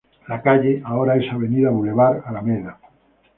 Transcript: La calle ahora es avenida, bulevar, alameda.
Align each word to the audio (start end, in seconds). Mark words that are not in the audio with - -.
La 0.27 0.41
calle 0.41 0.81
ahora 0.83 1.15
es 1.17 1.31
avenida, 1.31 1.69
bulevar, 1.69 2.23
alameda. 2.25 2.79